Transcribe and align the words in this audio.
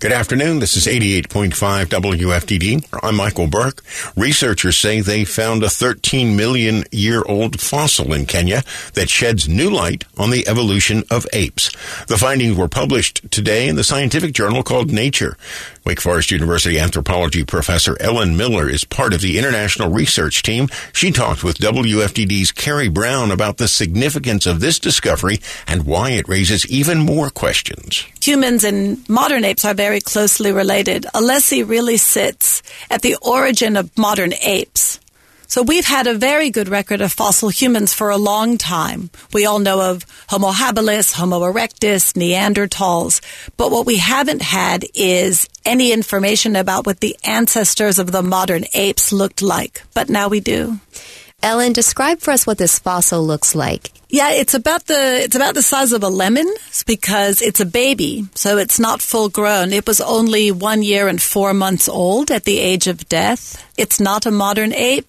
Good 0.00 0.12
afternoon. 0.12 0.60
This 0.60 0.76
is 0.76 0.86
88.5 0.86 1.86
WFDD. 1.86 3.00
I'm 3.02 3.16
Michael 3.16 3.48
Burke. 3.48 3.82
Researchers 4.16 4.76
say 4.78 5.00
they 5.00 5.24
found 5.24 5.64
a 5.64 5.68
13 5.68 6.36
million 6.36 6.84
year 6.92 7.24
old 7.26 7.60
fossil 7.60 8.12
in 8.12 8.24
Kenya 8.24 8.62
that 8.94 9.10
sheds 9.10 9.48
new 9.48 9.68
light 9.68 10.04
on 10.16 10.30
the 10.30 10.46
evolution 10.46 11.02
of 11.10 11.26
apes. 11.32 11.72
The 12.06 12.16
findings 12.16 12.56
were 12.56 12.68
published 12.68 13.28
today 13.32 13.66
in 13.66 13.74
the 13.74 13.82
scientific 13.82 14.34
journal 14.34 14.62
called 14.62 14.92
Nature. 14.92 15.36
Wake 15.88 16.02
Forest 16.02 16.30
University 16.30 16.78
anthropology 16.78 17.44
professor 17.44 17.96
Ellen 17.98 18.36
Miller 18.36 18.68
is 18.68 18.84
part 18.84 19.14
of 19.14 19.22
the 19.22 19.38
international 19.38 19.90
research 19.90 20.42
team. 20.42 20.68
She 20.92 21.10
talked 21.10 21.42
with 21.42 21.56
WFDD's 21.56 22.52
Carrie 22.52 22.90
Brown 22.90 23.30
about 23.30 23.56
the 23.56 23.68
significance 23.68 24.44
of 24.44 24.60
this 24.60 24.78
discovery 24.78 25.40
and 25.66 25.86
why 25.86 26.10
it 26.10 26.28
raises 26.28 26.66
even 26.66 26.98
more 26.98 27.30
questions. 27.30 28.04
Humans 28.20 28.64
and 28.64 29.08
modern 29.08 29.44
apes 29.44 29.64
are 29.64 29.72
very 29.72 30.02
closely 30.02 30.52
related. 30.52 31.06
Alesi 31.14 31.66
really 31.66 31.96
sits 31.96 32.62
at 32.90 33.00
the 33.00 33.16
origin 33.22 33.78
of 33.78 33.96
modern 33.96 34.34
apes. 34.42 34.97
So 35.50 35.62
we've 35.62 35.86
had 35.86 36.06
a 36.06 36.12
very 36.12 36.50
good 36.50 36.68
record 36.68 37.00
of 37.00 37.10
fossil 37.10 37.48
humans 37.48 37.94
for 37.94 38.10
a 38.10 38.18
long 38.18 38.58
time. 38.58 39.08
We 39.32 39.46
all 39.46 39.58
know 39.58 39.90
of 39.90 40.04
Homo 40.28 40.50
habilis, 40.50 41.14
Homo 41.14 41.40
erectus, 41.40 42.12
Neanderthals, 42.12 43.22
but 43.56 43.70
what 43.70 43.86
we 43.86 43.96
haven't 43.96 44.42
had 44.42 44.84
is 44.94 45.48
any 45.64 45.90
information 45.90 46.54
about 46.54 46.84
what 46.84 47.00
the 47.00 47.16
ancestors 47.24 47.98
of 47.98 48.12
the 48.12 48.22
modern 48.22 48.64
apes 48.74 49.10
looked 49.10 49.40
like. 49.40 49.82
But 49.94 50.10
now 50.10 50.28
we 50.28 50.40
do. 50.40 50.80
Ellen, 51.42 51.72
describe 51.72 52.20
for 52.20 52.32
us 52.32 52.46
what 52.46 52.58
this 52.58 52.78
fossil 52.78 53.24
looks 53.24 53.54
like. 53.54 53.92
Yeah, 54.10 54.32
it's 54.32 54.54
about 54.54 54.86
the 54.86 55.22
it's 55.22 55.36
about 55.36 55.54
the 55.54 55.62
size 55.62 55.92
of 55.92 56.02
a 56.02 56.08
lemon 56.08 56.52
because 56.86 57.40
it's 57.40 57.60
a 57.60 57.66
baby, 57.66 58.26
so 58.34 58.58
it's 58.58 58.78
not 58.78 59.00
full 59.00 59.28
grown. 59.28 59.72
It 59.72 59.86
was 59.86 60.00
only 60.00 60.50
one 60.50 60.82
year 60.82 61.08
and 61.08 61.22
four 61.22 61.54
months 61.54 61.88
old 61.88 62.30
at 62.30 62.44
the 62.44 62.58
age 62.58 62.86
of 62.86 63.08
death. 63.08 63.64
It's 63.76 64.00
not 64.00 64.26
a 64.26 64.30
modern 64.30 64.74
ape. 64.74 65.07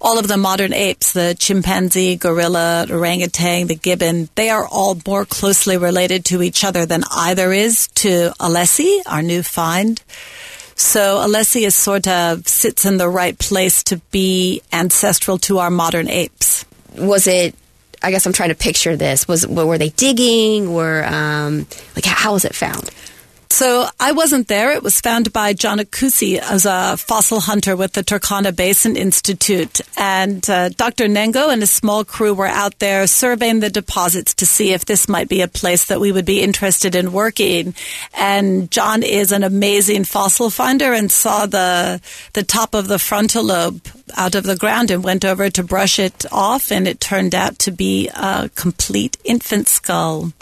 All 0.00 0.18
of 0.18 0.28
the 0.28 0.36
modern 0.36 0.74
apes, 0.74 1.12
the 1.12 1.34
chimpanzee, 1.38 2.16
gorilla, 2.16 2.86
orangutan, 2.90 3.68
the 3.68 3.74
gibbon, 3.74 4.28
they 4.34 4.50
are 4.50 4.66
all 4.66 4.98
more 5.06 5.24
closely 5.24 5.76
related 5.76 6.26
to 6.26 6.42
each 6.42 6.64
other 6.64 6.84
than 6.84 7.04
either 7.10 7.52
is 7.52 7.88
to 7.88 8.32
Alesi, 8.38 9.00
our 9.06 9.22
new 9.22 9.42
find. 9.42 10.02
So 10.76 11.24
Alesi 11.26 11.62
is 11.66 11.74
sort 11.74 12.08
of 12.08 12.46
sits 12.48 12.84
in 12.84 12.98
the 12.98 13.08
right 13.08 13.38
place 13.38 13.82
to 13.84 13.98
be 14.10 14.62
ancestral 14.72 15.38
to 15.38 15.58
our 15.58 15.70
modern 15.70 16.08
apes. 16.08 16.64
Was 16.96 17.26
it? 17.26 17.54
I 18.02 18.10
guess 18.10 18.26
I'm 18.26 18.32
trying 18.32 18.50
to 18.50 18.54
picture 18.54 18.96
this. 18.96 19.26
Was 19.26 19.46
were 19.46 19.78
they 19.78 19.88
digging? 19.90 20.74
Were 20.74 21.04
um, 21.04 21.66
like 21.96 22.04
how 22.04 22.34
was 22.34 22.44
it 22.44 22.54
found? 22.54 22.90
So 23.54 23.86
I 24.00 24.10
wasn't 24.10 24.48
there. 24.48 24.72
It 24.72 24.82
was 24.82 25.00
found 25.00 25.32
by 25.32 25.52
John 25.52 25.78
Ekusi 25.78 26.40
as 26.40 26.66
a 26.66 26.96
fossil 26.96 27.38
hunter 27.38 27.76
with 27.76 27.92
the 27.92 28.02
Turkana 28.02 28.50
Basin 28.54 28.96
Institute. 28.96 29.80
And 29.96 30.50
uh, 30.50 30.70
Dr. 30.70 31.04
Nengo 31.04 31.52
and 31.52 31.62
a 31.62 31.66
small 31.68 32.04
crew 32.04 32.34
were 32.34 32.48
out 32.48 32.80
there 32.80 33.06
surveying 33.06 33.60
the 33.60 33.70
deposits 33.70 34.34
to 34.34 34.44
see 34.44 34.72
if 34.72 34.86
this 34.86 35.08
might 35.08 35.28
be 35.28 35.40
a 35.40 35.46
place 35.46 35.84
that 35.84 36.00
we 36.00 36.10
would 36.10 36.24
be 36.24 36.42
interested 36.42 36.96
in 36.96 37.12
working. 37.12 37.76
And 38.12 38.72
John 38.72 39.04
is 39.04 39.30
an 39.30 39.44
amazing 39.44 40.02
fossil 40.02 40.50
finder 40.50 40.92
and 40.92 41.08
saw 41.08 41.46
the, 41.46 42.00
the 42.32 42.42
top 42.42 42.74
of 42.74 42.88
the 42.88 42.98
frontal 42.98 43.44
lobe 43.44 43.86
out 44.16 44.34
of 44.34 44.42
the 44.42 44.56
ground 44.56 44.90
and 44.90 45.04
went 45.04 45.24
over 45.24 45.48
to 45.48 45.62
brush 45.62 46.00
it 46.00 46.26
off. 46.32 46.72
And 46.72 46.88
it 46.88 46.98
turned 46.98 47.36
out 47.36 47.60
to 47.60 47.70
be 47.70 48.08
a 48.16 48.50
complete 48.56 49.16
infant 49.22 49.68
skull. 49.68 50.32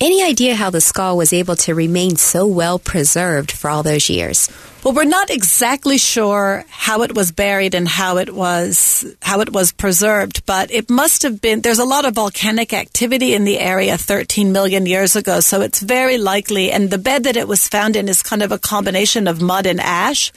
Any 0.00 0.22
idea 0.22 0.54
how 0.54 0.70
the 0.70 0.80
skull 0.80 1.16
was 1.16 1.32
able 1.32 1.56
to 1.56 1.74
remain 1.74 2.14
so 2.14 2.46
well 2.46 2.78
preserved 2.78 3.50
for 3.50 3.68
all 3.68 3.82
those 3.82 4.08
years? 4.08 4.48
Well, 4.84 4.94
we're 4.94 5.04
not 5.04 5.28
exactly 5.28 5.98
sure 5.98 6.64
how 6.68 7.02
it 7.02 7.12
was 7.12 7.32
buried 7.32 7.74
and 7.74 7.88
how 7.88 8.16
it 8.18 8.32
was 8.32 9.04
how 9.20 9.40
it 9.40 9.52
was 9.52 9.72
preserved, 9.72 10.46
but 10.46 10.70
it 10.70 10.88
must 10.88 11.24
have 11.24 11.40
been 11.40 11.62
there's 11.62 11.80
a 11.80 11.84
lot 11.84 12.04
of 12.04 12.14
volcanic 12.14 12.72
activity 12.72 13.34
in 13.34 13.42
the 13.42 13.58
area 13.58 13.98
13 13.98 14.52
million 14.52 14.86
years 14.86 15.16
ago, 15.16 15.40
so 15.40 15.62
it's 15.62 15.80
very 15.80 16.16
likely 16.16 16.70
and 16.70 16.90
the 16.90 16.96
bed 16.96 17.24
that 17.24 17.36
it 17.36 17.48
was 17.48 17.66
found 17.66 17.96
in 17.96 18.08
is 18.08 18.22
kind 18.22 18.40
of 18.40 18.52
a 18.52 18.58
combination 18.58 19.26
of 19.26 19.42
mud 19.42 19.66
and 19.66 19.80
ash. 19.80 20.32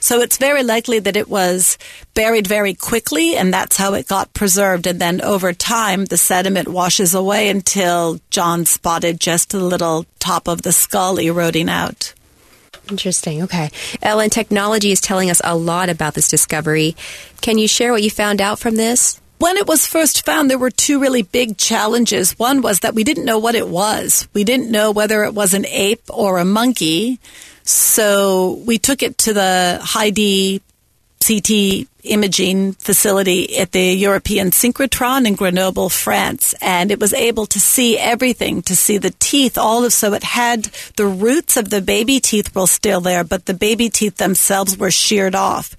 So 0.00 0.20
it's 0.20 0.38
very 0.38 0.64
likely 0.64 0.98
that 0.98 1.16
it 1.16 1.28
was 1.28 1.78
buried 2.14 2.48
very 2.48 2.74
quickly 2.74 3.36
and 3.36 3.54
that's 3.54 3.76
how 3.76 3.94
it 3.94 4.08
got 4.08 4.34
preserved. 4.34 4.88
And 4.88 5.00
then 5.00 5.22
over 5.22 5.52
time, 5.52 6.06
the 6.06 6.18
sediment 6.18 6.68
washes 6.68 7.14
away 7.14 7.48
until 7.48 8.18
John 8.28 8.66
spotted 8.66 9.20
just 9.20 9.54
a 9.54 9.58
little 9.58 10.04
top 10.18 10.48
of 10.48 10.62
the 10.62 10.72
skull 10.72 11.18
eroding 11.18 11.68
out. 11.70 12.12
Interesting. 12.90 13.42
Okay. 13.44 13.70
Ellen, 14.02 14.30
technology 14.30 14.90
is 14.90 15.00
telling 15.00 15.30
us 15.30 15.40
a 15.42 15.56
lot 15.56 15.88
about 15.88 16.14
this 16.14 16.28
discovery. 16.28 16.96
Can 17.40 17.58
you 17.58 17.68
share 17.68 17.92
what 17.92 18.02
you 18.02 18.10
found 18.10 18.40
out 18.40 18.58
from 18.58 18.76
this? 18.76 19.20
When 19.38 19.56
it 19.56 19.66
was 19.66 19.86
first 19.86 20.24
found, 20.24 20.50
there 20.50 20.58
were 20.58 20.70
two 20.70 21.00
really 21.00 21.22
big 21.22 21.58
challenges. 21.58 22.38
One 22.38 22.62
was 22.62 22.80
that 22.80 22.94
we 22.94 23.04
didn't 23.04 23.24
know 23.24 23.38
what 23.38 23.54
it 23.54 23.68
was. 23.68 24.28
We 24.32 24.44
didn't 24.44 24.70
know 24.70 24.90
whether 24.90 25.24
it 25.24 25.34
was 25.34 25.54
an 25.54 25.66
ape 25.66 26.02
or 26.08 26.38
a 26.38 26.44
monkey. 26.44 27.18
So 27.64 28.62
we 28.64 28.78
took 28.78 29.02
it 29.02 29.18
to 29.18 29.32
the 29.32 29.80
Heidi 29.82 30.62
CT 31.26 31.88
imaging 32.02 32.74
facility 32.74 33.56
at 33.56 33.72
the 33.72 33.94
European 33.94 34.50
synchrotron 34.50 35.26
in 35.26 35.34
Grenoble, 35.34 35.88
France, 35.88 36.54
and 36.60 36.90
it 36.90 37.00
was 37.00 37.14
able 37.14 37.46
to 37.46 37.58
see 37.58 37.98
everything, 37.98 38.62
to 38.62 38.76
see 38.76 38.98
the 38.98 39.14
teeth, 39.18 39.56
all 39.56 39.84
of 39.84 39.92
so 39.92 40.12
it 40.12 40.22
had 40.22 40.64
the 40.96 41.06
roots 41.06 41.56
of 41.56 41.70
the 41.70 41.80
baby 41.80 42.20
teeth 42.20 42.54
were 42.54 42.66
still 42.66 43.00
there, 43.00 43.24
but 43.24 43.46
the 43.46 43.54
baby 43.54 43.88
teeth 43.88 44.16
themselves 44.16 44.76
were 44.76 44.90
sheared 44.90 45.34
off. 45.34 45.74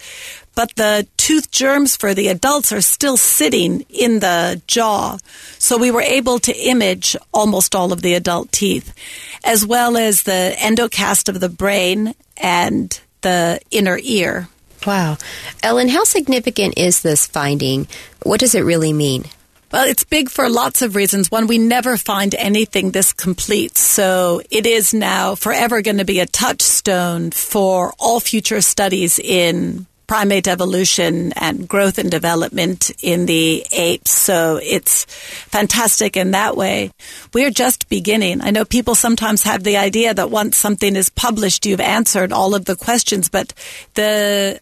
But 0.56 0.76
the 0.76 1.06
tooth 1.18 1.52
germs 1.52 1.98
for 1.98 2.14
the 2.14 2.30
adults 2.30 2.72
are 2.72 2.82
still 2.82 3.18
sitting 3.18 3.86
in 3.90 4.20
the 4.20 4.62
jaw. 4.68 5.18
So 5.60 5.78
we 5.78 5.92
were 5.92 6.02
able 6.02 6.40
to 6.40 6.56
image 6.56 7.18
almost 7.34 7.76
all 7.76 7.92
of 7.92 8.02
the 8.02 8.14
adult 8.14 8.54
teeth, 8.54 8.96
as 9.44 9.66
well 9.66 9.98
as 9.98 10.24
the 10.24 10.56
endocast 10.58 11.28
of 11.28 11.42
the 11.42 11.50
brain 11.50 12.16
and 12.38 13.00
the 13.22 13.60
inner 13.70 14.00
ear. 14.02 14.48
Wow. 14.86 15.18
Ellen, 15.64 15.90
how 15.90 16.04
significant 16.04 16.78
is 16.78 17.02
this 17.02 17.26
finding? 17.26 17.88
What 18.24 18.40
does 18.40 18.56
it 18.56 18.62
really 18.62 18.94
mean? 18.94 19.26
Well, 19.72 19.88
it's 19.88 20.04
big 20.04 20.30
for 20.30 20.48
lots 20.48 20.82
of 20.82 20.96
reasons. 20.96 21.32
One, 21.32 21.48
we 21.48 21.58
never 21.58 21.98
find 21.98 22.34
anything 22.36 22.92
this 22.92 23.12
complete. 23.12 23.78
So 23.78 24.42
it 24.52 24.66
is 24.66 24.94
now 24.94 25.36
forever 25.36 25.82
going 25.82 25.98
to 25.98 26.06
be 26.06 26.20
a 26.20 26.28
touchstone 26.28 27.32
for 27.32 27.94
all 28.00 28.20
future 28.20 28.62
studies 28.62 29.20
in 29.20 29.88
primate 30.08 30.48
evolution 30.48 31.34
and 31.34 31.68
growth 31.68 31.98
and 31.98 32.12
development 32.12 32.92
in 33.02 33.26
the 33.26 33.66
apes. 33.72 34.12
So 34.12 34.60
it's 34.62 35.06
fantastic 35.06 36.16
in 36.16 36.32
that 36.32 36.56
way. 36.56 36.92
We're 37.34 37.52
just 37.52 37.90
beginning. 37.90 38.42
I 38.42 38.52
know 38.52 38.66
people 38.66 38.96
sometimes 38.96 39.44
have 39.44 39.64
the 39.64 39.78
idea 39.78 40.14
that 40.14 40.30
once 40.30 40.58
something 40.58 40.96
is 40.96 41.10
published, 41.10 41.66
you've 41.66 41.82
answered 41.82 42.32
all 42.32 42.56
of 42.56 42.66
the 42.66 42.76
questions, 42.76 43.30
but 43.30 43.54
the 43.96 44.60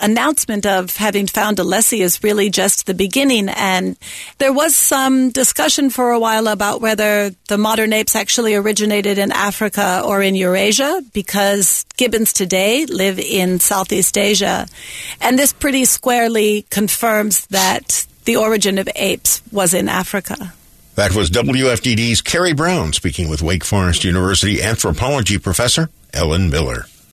announcement 0.00 0.66
of 0.66 0.96
having 0.96 1.26
found 1.26 1.58
Alesi 1.58 2.00
is 2.00 2.22
really 2.22 2.50
just 2.50 2.86
the 2.86 2.94
beginning. 2.94 3.48
And 3.48 3.96
there 4.38 4.52
was 4.52 4.74
some 4.74 5.30
discussion 5.30 5.90
for 5.90 6.10
a 6.10 6.18
while 6.18 6.48
about 6.48 6.80
whether 6.80 7.30
the 7.48 7.58
modern 7.58 7.92
apes 7.92 8.16
actually 8.16 8.54
originated 8.54 9.18
in 9.18 9.32
Africa 9.32 10.02
or 10.04 10.22
in 10.22 10.34
Eurasia 10.34 11.02
because 11.12 11.84
gibbons 11.96 12.32
today 12.32 12.86
live 12.86 13.18
in 13.18 13.60
Southeast 13.60 14.18
Asia. 14.18 14.66
And 15.20 15.38
this 15.38 15.52
pretty 15.52 15.84
squarely 15.84 16.66
confirms 16.70 17.46
that 17.46 18.06
the 18.24 18.36
origin 18.36 18.78
of 18.78 18.88
apes 18.96 19.42
was 19.52 19.74
in 19.74 19.88
Africa. 19.88 20.52
That 20.96 21.14
was 21.14 21.28
WFDD's 21.30 22.22
Carrie 22.22 22.52
Brown 22.52 22.92
speaking 22.92 23.28
with 23.28 23.42
Wake 23.42 23.64
Forest 23.64 24.04
University 24.04 24.62
anthropology 24.62 25.38
professor 25.38 25.90
Ellen 26.12 26.50
Miller. 26.50 26.86